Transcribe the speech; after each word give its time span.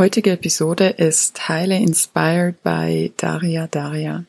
Heutige 0.00 0.30
Episode 0.30 0.86
ist 0.86 1.46
highly 1.50 1.76
inspired 1.76 2.62
by 2.62 3.12
Daria 3.18 3.66
Daria. 3.66 4.24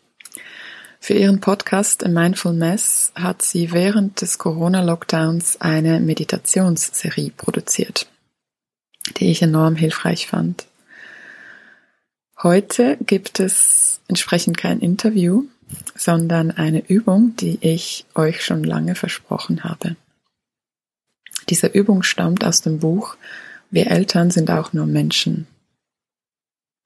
Für 1.00 1.14
ihren 1.14 1.40
Podcast 1.40 2.06
A 2.06 2.10
Mindful 2.10 2.52
Mess 2.52 3.14
hat 3.16 3.42
sie 3.42 3.72
während 3.72 4.20
des 4.20 4.38
Corona-Lockdowns 4.38 5.62
eine 5.62 6.02
Meditationsserie 6.02 7.32
produziert, 7.38 8.08
die 9.16 9.32
ich 9.32 9.44
enorm 9.44 9.78
hilfreich 9.78 10.28
fand. 10.28 10.66
Heute 12.44 12.98
gibt 13.06 13.40
es 13.40 14.02
entsprechend 14.10 14.58
kein 14.58 14.82
Interview, 14.82 15.46
sondern 15.96 16.52
eine 16.52 16.86
Übung, 16.86 17.38
die 17.38 17.60
ich 17.62 18.04
euch 18.14 18.44
schon 18.44 18.66
lange 18.66 18.96
versprochen 18.96 19.64
habe. 19.64 19.96
Diese 21.48 21.68
Übung 21.68 22.04
stammt 22.04 22.44
aus 22.44 22.62
dem 22.62 22.80
Buch 22.80 23.16
Wir 23.70 23.90
Eltern 23.90 24.32
sind 24.32 24.52
auch 24.52 24.74
nur 24.74 24.86
Menschen 24.86 25.48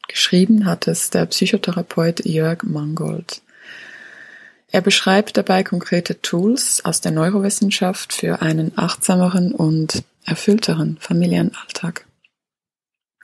Geschrieben 0.07 0.65
hat 0.65 0.87
es 0.87 1.09
der 1.09 1.25
Psychotherapeut 1.25 2.25
Jörg 2.25 2.63
Mangold. 2.63 3.41
Er 4.71 4.81
beschreibt 4.81 5.37
dabei 5.37 5.63
konkrete 5.63 6.21
Tools 6.21 6.83
aus 6.83 7.01
der 7.01 7.11
Neurowissenschaft 7.11 8.13
für 8.13 8.41
einen 8.41 8.77
achtsameren 8.77 9.53
und 9.53 10.03
erfüllteren 10.25 10.97
Familienalltag. 10.99 12.05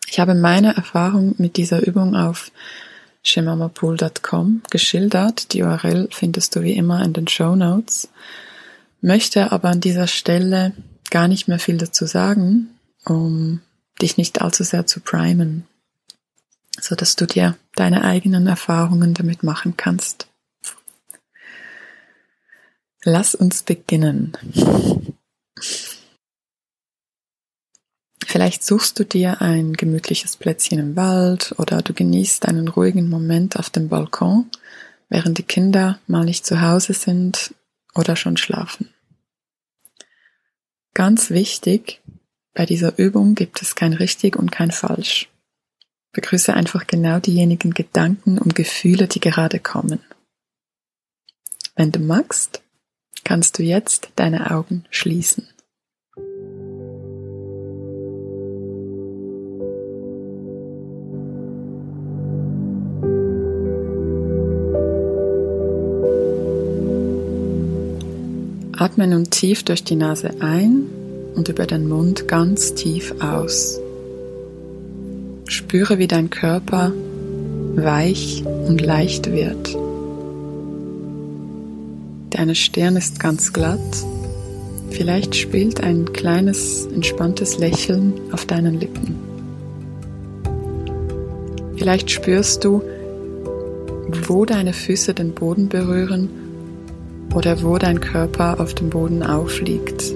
Ich 0.08 0.20
habe 0.20 0.34
meine 0.34 0.76
Erfahrung 0.76 1.36
mit 1.38 1.58
dieser 1.58 1.86
Übung 1.86 2.16
auf 2.16 2.52
shemamapool.com 3.24 4.62
geschildert. 4.70 5.54
Die 5.54 5.64
URL 5.64 6.10
findest 6.12 6.56
du 6.56 6.62
wie 6.64 6.74
immer 6.74 7.04
in 7.04 7.14
den 7.14 7.28
Show 7.28 7.56
Notes. 7.56 8.10
Möchte 9.02 9.52
aber 9.52 9.70
an 9.70 9.82
dieser 9.82 10.08
Stelle 10.08 10.74
gar 11.10 11.28
nicht 11.28 11.48
mehr 11.48 11.60
viel 11.60 11.78
dazu 11.78 12.06
sagen, 12.06 12.70
um 13.06 13.62
dich 14.02 14.18
nicht 14.18 14.42
allzu 14.42 14.64
sehr 14.64 14.86
zu 14.88 15.00
primen 15.00 15.66
so 16.80 16.96
dass 16.96 17.16
du 17.16 17.26
dir 17.26 17.58
deine 17.76 18.04
eigenen 18.04 18.48
Erfahrungen 18.48 19.14
damit 19.14 19.44
machen 19.44 19.76
kannst. 19.78 20.28
Lass 23.04 23.34
uns 23.34 23.64
beginnen. 23.64 24.38
Vielleicht 28.26 28.64
suchst 28.64 28.98
du 28.98 29.04
dir 29.04 29.42
ein 29.42 29.74
gemütliches 29.74 30.38
Plätzchen 30.38 30.80
im 30.80 30.96
Wald 30.96 31.54
oder 31.58 31.82
du 31.82 31.94
genießt 31.94 32.46
einen 32.48 32.68
ruhigen 32.68 33.10
Moment 33.10 33.58
auf 33.58 33.70
dem 33.70 33.90
Balkon, 33.90 34.50
während 35.10 35.38
die 35.38 35.44
Kinder 35.44 36.00
mal 36.08 36.24
nicht 36.24 36.46
zu 36.46 36.62
Hause 36.62 36.94
sind 36.94 37.54
oder 37.94 38.16
schon 38.16 38.38
schlafen. 38.38 38.90
Ganz 40.94 41.30
wichtig, 41.30 42.02
bei 42.54 42.66
dieser 42.66 42.98
Übung 42.98 43.36
gibt 43.36 43.62
es 43.62 43.76
kein 43.76 43.94
richtig 43.94 44.36
und 44.36 44.52
kein 44.52 44.72
falsch. 44.72 45.30
Begrüße 46.14 46.54
einfach 46.54 46.88
genau 46.88 47.20
diejenigen 47.20 47.72
Gedanken 47.74 48.38
und 48.38 48.56
Gefühle, 48.56 49.08
die 49.08 49.20
gerade 49.20 49.60
kommen. 49.60 50.00
Wenn 51.76 51.92
du 51.92 52.00
magst, 52.00 52.62
kannst 53.24 53.58
du 53.58 53.64
jetzt 53.64 54.12
deine 54.16 54.52
Augen 54.52 54.86
schließen. 54.90 55.48
Atme 68.78 69.08
nun 69.08 69.30
tief 69.30 69.64
durch 69.64 69.84
die 69.84 69.96
Nase 69.96 70.32
ein 70.42 70.88
und 71.36 71.48
über 71.50 71.66
den 71.66 71.88
Mund 71.88 72.28
ganz 72.28 72.74
tief 72.74 73.14
aus. 73.22 73.81
Spüre, 75.52 76.00
wie 76.00 76.08
dein 76.08 76.30
Körper 76.30 76.94
weich 77.76 78.44
und 78.68 78.80
leicht 78.80 79.32
wird. 79.34 79.78
Deine 82.30 82.56
Stirn 82.56 82.96
ist 82.96 83.20
ganz 83.20 83.52
glatt. 83.52 83.80
Vielleicht 84.92 85.36
spielt 85.36 85.84
ein 85.84 86.14
kleines, 86.14 86.86
entspanntes 86.86 87.60
Lächeln 87.60 88.14
auf 88.32 88.46
deinen 88.46 88.80
Lippen. 88.80 89.16
Vielleicht 91.76 92.12
spürst 92.12 92.64
du, 92.64 92.82
wo 94.28 94.46
deine 94.46 94.72
Füße 94.72 95.14
den 95.14 95.34
Boden 95.34 95.68
berühren 95.68 96.30
oder 97.36 97.62
wo 97.62 97.78
dein 97.78 98.00
Körper 98.00 98.62
auf 98.62 98.74
dem 98.74 98.90
Boden 98.90 99.22
aufliegt. 99.22 100.14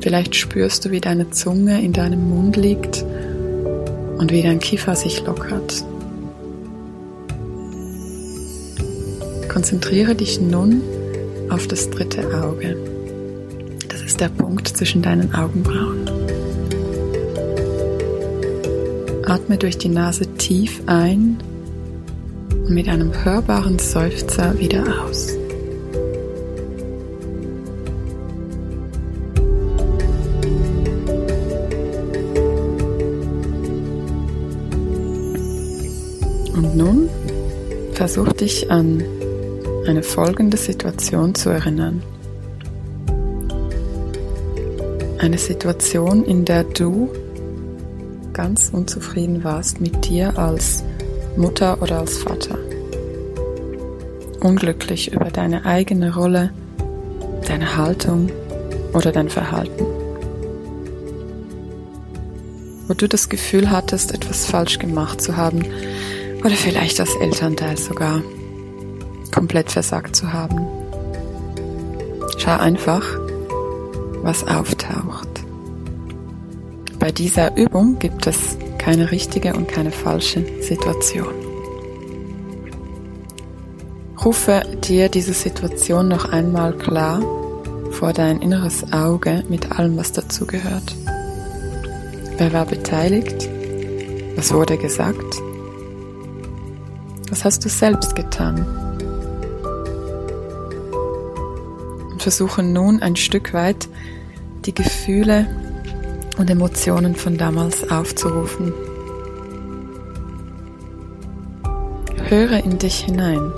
Vielleicht 0.00 0.36
spürst 0.36 0.84
du, 0.84 0.90
wie 0.90 1.00
deine 1.00 1.30
Zunge 1.30 1.82
in 1.82 1.92
deinem 1.92 2.28
Mund 2.30 2.56
liegt 2.56 3.04
und 4.18 4.32
wie 4.32 4.42
dein 4.42 4.60
Kiefer 4.60 4.94
sich 4.94 5.24
lockert. 5.24 5.84
Konzentriere 9.48 10.14
dich 10.14 10.40
nun 10.40 10.82
auf 11.50 11.66
das 11.66 11.90
dritte 11.90 12.22
Auge. 12.42 12.76
Das 13.88 14.02
ist 14.02 14.20
der 14.20 14.28
Punkt 14.28 14.68
zwischen 14.68 15.02
deinen 15.02 15.34
Augenbrauen. 15.34 16.08
Atme 19.26 19.58
durch 19.58 19.78
die 19.78 19.88
Nase 19.88 20.26
tief 20.36 20.80
ein 20.86 21.38
und 22.50 22.70
mit 22.70 22.88
einem 22.88 23.24
hörbaren 23.24 23.78
Seufzer 23.78 24.58
wieder 24.58 24.84
aus. 25.04 25.37
Und 36.58 36.76
nun 36.76 37.08
versuch 37.92 38.32
dich 38.32 38.68
an 38.68 39.04
eine 39.86 40.02
folgende 40.02 40.56
Situation 40.56 41.36
zu 41.36 41.50
erinnern. 41.50 42.02
Eine 45.18 45.38
Situation, 45.38 46.24
in 46.24 46.44
der 46.44 46.64
du 46.64 47.10
ganz 48.32 48.70
unzufrieden 48.72 49.44
warst 49.44 49.80
mit 49.80 50.08
dir 50.08 50.36
als 50.36 50.82
Mutter 51.36 51.80
oder 51.80 52.00
als 52.00 52.18
Vater. 52.18 52.58
Unglücklich 54.40 55.12
über 55.12 55.26
deine 55.26 55.64
eigene 55.64 56.12
Rolle 56.12 56.50
deine 57.46 57.76
Haltung 57.76 58.30
oder 58.94 59.12
dein 59.12 59.28
Verhalten. 59.28 59.86
Wo 62.88 62.94
du 62.94 63.06
das 63.06 63.28
Gefühl 63.28 63.70
hattest, 63.70 64.12
etwas 64.12 64.44
falsch 64.44 64.80
gemacht 64.80 65.20
zu 65.20 65.36
haben 65.36 65.64
oder 66.44 66.54
vielleicht 66.54 67.00
als 67.00 67.14
Elternteil 67.16 67.76
sogar 67.76 68.22
komplett 69.34 69.70
versagt 69.70 70.16
zu 70.16 70.32
haben. 70.32 70.66
Schau 72.38 72.56
einfach, 72.56 73.02
was 74.22 74.46
auftaucht. 74.46 75.28
Bei 76.98 77.12
dieser 77.12 77.56
Übung 77.56 77.98
gibt 77.98 78.26
es 78.26 78.56
keine 78.78 79.10
richtige 79.10 79.54
und 79.54 79.68
keine 79.68 79.92
falsche 79.92 80.44
Situation. 80.62 81.34
Rufe 84.24 84.62
dir 84.82 85.08
diese 85.08 85.32
Situation 85.32 86.08
noch 86.08 86.32
einmal 86.32 86.72
klar 86.72 87.22
vor 87.92 88.12
dein 88.12 88.40
inneres 88.40 88.92
Auge 88.92 89.44
mit 89.48 89.72
allem, 89.72 89.96
was 89.96 90.12
dazugehört. 90.12 90.94
Wer 92.36 92.52
war 92.52 92.66
beteiligt? 92.66 93.48
Was 94.36 94.52
wurde 94.52 94.76
gesagt? 94.76 95.40
Was 97.30 97.44
hast 97.44 97.64
du 97.64 97.68
selbst 97.68 98.14
getan? 98.14 98.66
Und 102.10 102.22
versuche 102.22 102.62
nun 102.62 103.02
ein 103.02 103.16
Stück 103.16 103.52
weit 103.52 103.88
die 104.64 104.74
Gefühle 104.74 105.46
und 106.38 106.50
Emotionen 106.50 107.14
von 107.14 107.36
damals 107.36 107.90
aufzurufen. 107.90 108.72
Höre 112.28 112.64
in 112.64 112.78
dich 112.78 113.00
hinein. 113.00 113.52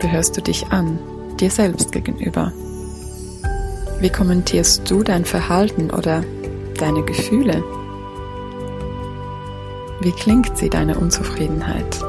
Behörst 0.00 0.36
du 0.36 0.42
dich 0.42 0.66
an, 0.68 0.98
dir 1.38 1.50
selbst 1.50 1.92
gegenüber? 1.92 2.52
Wie 4.00 4.10
kommentierst 4.10 4.90
du 4.90 5.04
dein 5.04 5.24
Verhalten 5.24 5.90
oder 5.90 6.24
deine 6.78 7.04
Gefühle? 7.04 7.62
Wie 10.00 10.10
klingt 10.10 10.58
sie, 10.58 10.68
deine 10.68 10.98
Unzufriedenheit? 10.98 12.00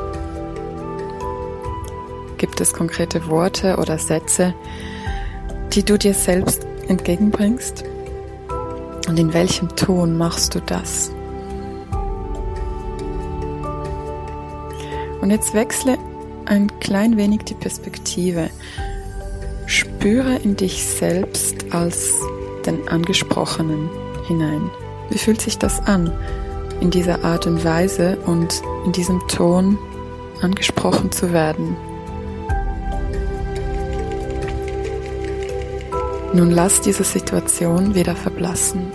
Gibt 2.44 2.60
es 2.60 2.74
konkrete 2.74 3.30
Worte 3.30 3.78
oder 3.78 3.98
Sätze, 3.98 4.54
die 5.72 5.82
du 5.82 5.98
dir 5.98 6.14
selbst 6.14 6.68
entgegenbringst? 6.90 7.86
Und 9.08 9.18
in 9.18 9.34
welchem 9.34 9.74
Ton 9.78 10.18
machst 10.18 10.54
du 10.54 10.60
das? 10.60 11.10
Und 15.22 15.32
jetzt 15.32 15.54
wechsle 15.54 15.98
ein 16.44 16.70
klein 16.82 17.16
wenig 17.16 17.44
die 17.46 17.54
Perspektive. 17.54 18.50
Spüre 19.66 20.36
in 20.36 20.58
dich 20.58 20.84
selbst 20.84 21.74
als 21.74 22.12
den 22.66 22.90
Angesprochenen 22.90 23.90
hinein. 24.28 24.70
Wie 25.10 25.18
fühlt 25.18 25.40
sich 25.40 25.60
das 25.60 25.80
an, 25.80 26.12
in 26.82 26.92
dieser 26.92 27.24
Art 27.24 27.48
und 27.48 27.64
Weise 27.64 28.18
und 28.26 28.62
in 28.86 28.92
diesem 28.92 29.26
Ton 29.30 29.78
angesprochen 30.42 31.10
zu 31.10 31.32
werden? 31.32 31.78
Nun 36.34 36.50
lass 36.50 36.82
diese 36.82 37.04
Situation 37.04 37.94
wieder 37.94 38.16
verblassen. 38.16 38.92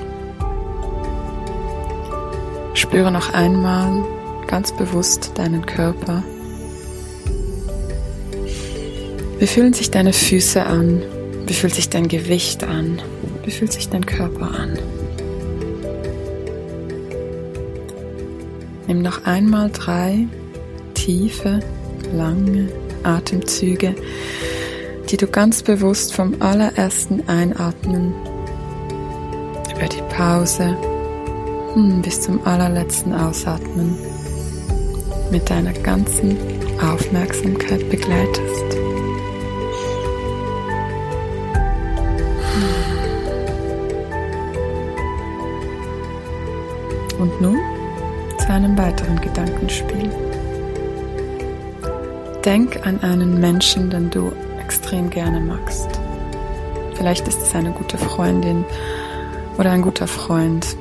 Spüre 2.75 3.13
noch 3.13 3.33
einmal 3.33 4.05
ganz 4.49 4.73
bewusst 4.73 5.33
deinen 5.37 5.65
Körper. 5.65 6.25
Wie 9.39 9.47
fühlen 9.47 9.73
sich 9.73 9.93
deine 9.93 10.13
Füße 10.13 10.67
an? 10.67 11.03
Wie 11.47 11.55
fühlt 11.55 11.75
sich 11.75 11.89
dein 11.89 12.09
Gewicht 12.09 12.65
an? 12.65 13.01
Wie 13.45 13.53
fühlt 13.53 13.73
sich 13.73 13.89
dein 13.89 14.05
Körper 14.05 14.51
an? 14.51 14.77
Nimm 18.89 19.01
noch 19.01 19.25
einmal 19.27 19.71
drei 19.71 20.27
tiefe, 20.95 21.61
lange 22.13 22.69
Atemzüge 23.05 23.95
die 25.11 25.17
du 25.17 25.27
ganz 25.27 25.63
bewusst 25.63 26.13
vom 26.13 26.35
allerersten 26.41 27.27
Einatmen 27.29 28.13
über 29.75 29.89
die 29.89 30.03
Pause 30.15 30.77
hm, 31.73 32.03
bis 32.03 32.21
zum 32.21 32.47
allerletzten 32.47 33.15
Ausatmen 33.15 33.97
mit 35.31 35.49
deiner 35.49 35.73
ganzen 35.73 36.37
Aufmerksamkeit 36.81 37.89
begleitest. 37.89 38.77
Und 47.19 47.41
nun 47.41 47.59
zu 48.39 48.53
einem 48.53 48.77
weiteren 48.79 49.21
Gedankenspiel. 49.21 50.11
Denk 52.45 52.87
an 52.87 53.01
einen 53.01 53.41
Menschen, 53.41 53.91
den 53.91 54.09
du 54.11 54.33
extrem 54.69 55.09
gerne 55.09 55.41
magst. 55.41 55.89
Vielleicht 56.95 57.27
ist 57.27 57.41
es 57.41 57.55
eine 57.55 57.71
gute 57.71 57.97
Freundin 57.97 58.67
oder 59.57 59.71
ein 59.71 59.81
guter 59.81 60.07
Freund. 60.07 60.77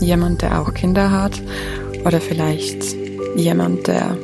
Jemand, 0.00 0.40
der 0.40 0.58
auch 0.58 0.72
Kinder 0.72 1.10
hat 1.10 1.42
oder 2.06 2.22
vielleicht 2.22 2.96
jemand, 3.36 3.86
der 3.86 4.16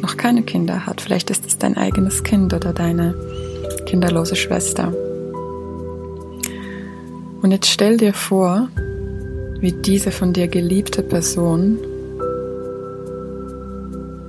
noch 0.00 0.16
keine 0.16 0.42
Kinder 0.42 0.86
hat. 0.86 1.00
Vielleicht 1.00 1.30
ist 1.30 1.46
es 1.46 1.56
dein 1.56 1.76
eigenes 1.76 2.24
Kind 2.24 2.52
oder 2.52 2.72
deine 2.72 3.14
kinderlose 3.86 4.34
Schwester. 4.34 4.92
Und 7.42 7.52
jetzt 7.52 7.68
stell 7.68 7.96
dir 7.96 8.12
vor, 8.12 8.70
wie 9.60 9.70
diese 9.70 10.10
von 10.10 10.32
dir 10.32 10.48
geliebte 10.48 11.04
Person, 11.04 11.78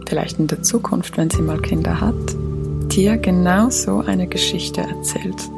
vielleicht 0.08 0.38
in 0.38 0.46
der 0.46 0.62
Zukunft, 0.62 1.18
wenn 1.18 1.32
sie 1.32 1.42
mal 1.42 1.60
Kinder 1.60 2.00
hat, 2.00 2.43
dir 2.96 3.18
genau 3.18 3.70
so 3.70 4.00
eine 4.00 4.28
Geschichte 4.28 4.82
erzählt. 4.82 5.50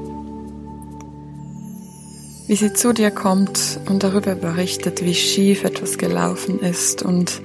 Wie 2.48 2.56
sie 2.56 2.74
zu 2.74 2.94
dir 2.94 3.12
kommt 3.12 3.80
und 3.90 4.04
darüber 4.04 4.36
berichtet, 4.36 5.04
wie 5.04 5.16
schief 5.16 5.64
etwas 5.64 5.98
gelaufen 5.98 6.60
ist 6.60 7.04
und 7.04 7.42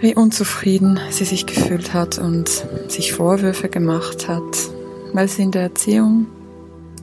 wie 0.00 0.14
unzufrieden 0.14 0.98
sie 1.10 1.24
sich 1.24 1.46
gefühlt 1.46 1.92
hat 1.92 2.18
und 2.18 2.48
sich 2.88 3.12
Vorwürfe 3.12 3.68
gemacht 3.68 4.28
hat, 4.28 4.42
weil 5.12 5.28
sie 5.28 5.42
in 5.42 5.50
der 5.50 5.62
Erziehung 5.62 6.26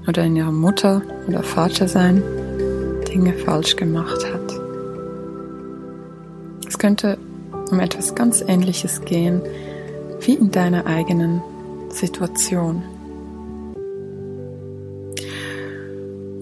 oder 0.07 0.23
in 0.23 0.35
ihrer 0.35 0.51
Mutter 0.51 1.01
oder 1.27 1.43
Vater 1.43 1.87
sein 1.87 2.23
Dinge 3.07 3.33
falsch 3.33 3.75
gemacht 3.75 4.25
hat. 4.33 4.59
Es 6.67 6.79
könnte 6.79 7.17
um 7.71 7.79
etwas 7.79 8.15
ganz 8.15 8.43
Ähnliches 8.45 9.01
gehen 9.01 9.41
wie 10.21 10.33
in 10.33 10.51
deiner 10.51 10.85
eigenen 10.85 11.41
Situation. 11.91 12.83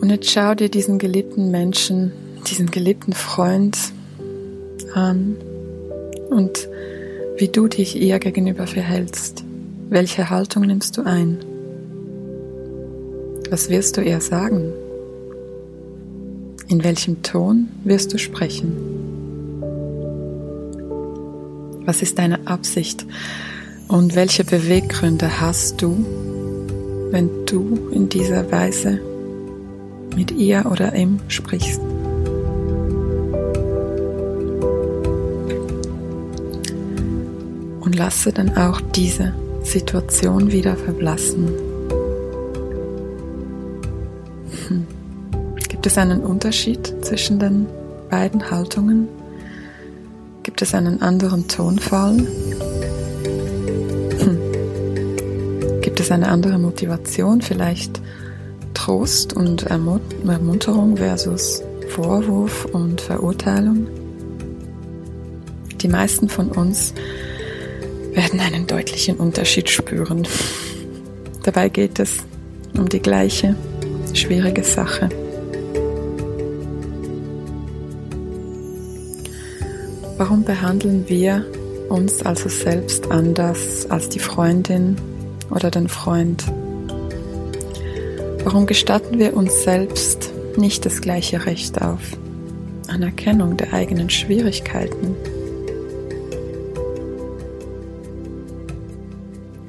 Und 0.01 0.09
jetzt 0.09 0.29
schau 0.29 0.55
dir 0.55 0.69
diesen 0.69 0.99
geliebten 0.99 1.51
Menschen, 1.51 2.11
diesen 2.47 2.71
geliebten 2.71 3.13
Freund 3.13 3.77
an 4.93 5.35
und 6.29 6.67
wie 7.37 7.47
du 7.47 7.67
dich 7.67 7.99
ihr 8.01 8.19
gegenüber 8.19 8.67
verhältst. 8.67 9.43
Welche 9.89 10.29
Haltung 10.29 10.63
nimmst 10.63 10.97
du 10.97 11.03
ein? 11.03 11.37
Was 13.49 13.69
wirst 13.69 13.97
du 13.97 14.01
ihr 14.01 14.19
sagen? 14.21 14.73
In 16.67 16.83
welchem 16.83 17.21
Ton 17.21 17.69
wirst 17.83 18.13
du 18.13 18.17
sprechen? 18.17 18.75
Was 21.85 22.01
ist 22.01 22.19
deine 22.19 22.45
Absicht? 22.47 23.05
Und 23.87 24.15
welche 24.15 24.43
Beweggründe 24.43 25.39
hast 25.39 25.81
du, 25.81 26.05
wenn 27.11 27.45
du 27.45 27.89
in 27.91 28.09
dieser 28.09 28.51
Weise 28.51 28.99
mit 30.13 30.31
ihr 30.31 30.65
oder 30.69 30.93
ihm 30.93 31.19
sprichst? 31.29 31.79
Und 37.79 37.95
lasse 37.95 38.33
dann 38.33 38.57
auch 38.57 38.81
diese 38.93 39.33
Situation 39.63 40.51
wieder 40.51 40.75
verblassen. 40.75 41.47
Hm. 44.67 44.85
Gibt 45.69 45.85
es 45.87 45.97
einen 45.97 46.19
Unterschied 46.19 46.93
zwischen 47.05 47.39
den 47.39 47.67
beiden 48.09 48.51
Haltungen? 48.51 49.07
Gibt 50.43 50.61
es 50.61 50.73
einen 50.73 51.01
anderen 51.01 51.47
Tonfall? 51.47 52.27
Es 56.07 56.11
eine 56.11 56.29
andere 56.29 56.57
Motivation, 56.57 57.41
vielleicht 57.41 58.01
Trost 58.73 59.33
und 59.33 59.63
Ermunterung 59.63 60.95
versus 60.95 61.61
Vorwurf 61.89 62.65
und 62.65 63.01
Verurteilung? 63.01 63.87
Die 65.81 65.87
meisten 65.89 66.29
von 66.29 66.49
uns 66.49 66.93
werden 68.13 68.39
einen 68.39 68.67
deutlichen 68.67 69.17
Unterschied 69.17 69.69
spüren. 69.69 70.25
Dabei 71.43 71.67
geht 71.67 71.99
es 71.99 72.19
um 72.77 72.87
die 72.87 73.01
gleiche 73.01 73.55
schwierige 74.13 74.63
Sache. 74.63 75.09
Warum 80.17 80.45
behandeln 80.45 81.03
wir 81.07 81.45
uns 81.89 82.25
also 82.25 82.47
selbst 82.47 83.11
anders 83.11 83.85
als 83.89 84.07
die 84.09 84.19
Freundin 84.19 84.95
oder 85.49 85.71
den 85.71 85.87
Freund? 85.87 86.45
Warum 88.43 88.65
gestatten 88.65 89.19
wir 89.19 89.35
uns 89.35 89.63
selbst 89.63 90.31
nicht 90.57 90.85
das 90.85 91.01
gleiche 91.01 91.45
Recht 91.45 91.81
auf 91.81 91.99
Anerkennung 92.87 93.57
der 93.57 93.73
eigenen 93.73 94.09
Schwierigkeiten? 94.09 95.15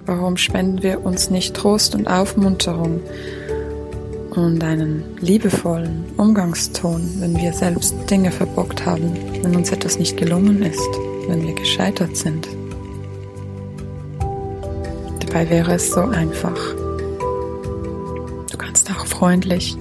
Warum 0.07 0.37
spenden 0.39 0.83
wir 0.83 1.05
uns 1.05 1.29
nicht 1.29 1.55
Trost 1.55 1.95
und 1.95 2.07
Aufmunterung 2.07 3.01
und 4.31 4.65
einen 4.65 5.03
liebevollen 5.21 6.05
Umgangston, 6.17 7.03
wenn 7.19 7.37
wir 7.37 7.53
selbst 7.53 7.95
Dinge 8.09 8.31
verbockt 8.31 8.87
haben, 8.87 9.13
wenn 9.43 9.55
uns 9.55 9.71
etwas 9.71 9.99
nicht 9.99 10.17
gelungen 10.17 10.63
ist, 10.63 10.89
wenn 11.27 11.47
wir 11.47 11.55
gescheitert 11.55 12.17
sind? 12.17 12.49
Dabei 15.29 15.51
wäre 15.51 15.75
es 15.75 15.93
so 15.93 16.01
einfach 16.01 16.59
freundlich 19.19 19.77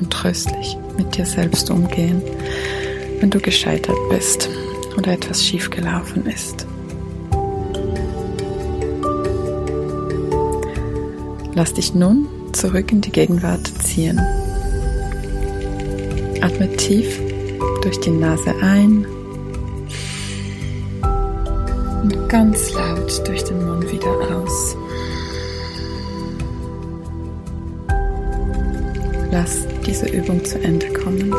und 0.00 0.10
tröstlich 0.10 0.76
mit 0.96 1.16
dir 1.16 1.24
selbst 1.24 1.70
umgehen, 1.70 2.20
wenn 3.20 3.30
du 3.30 3.38
gescheitert 3.38 3.96
bist 4.10 4.50
oder 4.96 5.12
etwas 5.12 5.44
schiefgelaufen 5.44 6.26
ist. 6.26 6.66
Lass 11.54 11.72
dich 11.72 11.94
nun 11.94 12.26
zurück 12.52 12.90
in 12.90 13.00
die 13.00 13.12
Gegenwart 13.12 13.70
ziehen. 13.84 14.18
Atme 16.40 16.68
tief 16.76 17.20
durch 17.82 18.00
die 18.00 18.10
Nase 18.10 18.54
ein 18.60 19.06
ganz 22.28 22.72
laut 22.72 23.26
durch 23.26 23.42
den 23.44 23.64
Mund 23.66 23.90
wieder 23.90 24.10
aus. 24.36 24.76
Lass 29.30 29.66
diese 29.86 30.06
Übung 30.08 30.44
zu 30.44 30.58
Ende 30.60 30.92
kommen. 30.92 31.34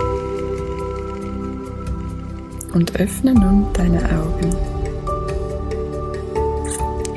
Und 2.74 3.00
öffne 3.00 3.34
nun 3.34 3.68
deine 3.74 4.00
Augen. 4.06 4.56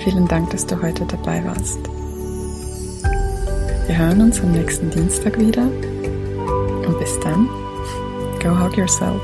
Vielen 0.02 0.26
Dank, 0.28 0.50
dass 0.50 0.66
du 0.66 0.80
heute 0.82 1.06
dabei 1.06 1.42
warst. 1.44 1.78
Wir 3.86 3.98
hören 3.98 4.20
uns 4.20 4.40
am 4.40 4.52
nächsten 4.52 4.90
Dienstag 4.90 5.38
wieder. 5.38 5.62
Und 5.62 6.98
bis 6.98 7.18
dann, 7.20 7.48
go 8.42 8.58
hug 8.58 8.76
yourself. 8.76 9.20